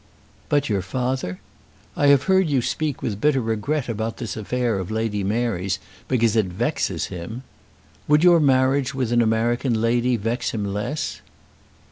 "But 0.49 0.67
your 0.67 0.81
father? 0.81 1.39
I 1.95 2.07
have 2.07 2.23
heard 2.23 2.49
you 2.49 2.63
speak 2.63 3.03
with 3.03 3.21
bitter 3.21 3.39
regret 3.39 3.87
of 3.87 4.01
this 4.15 4.35
affair 4.35 4.79
of 4.79 4.89
Lady 4.89 5.23
Mary's, 5.23 5.77
because 6.07 6.35
it 6.35 6.47
vexes 6.47 7.09
him. 7.13 7.43
Would 8.07 8.23
your 8.23 8.39
marriage 8.39 8.95
with 8.95 9.11
an 9.11 9.21
American 9.21 9.79
lady 9.79 10.17
vex 10.17 10.55
him 10.55 10.65
less?" 10.65 11.21